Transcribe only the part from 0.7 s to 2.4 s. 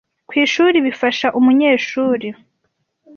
bifasha umunyeshuri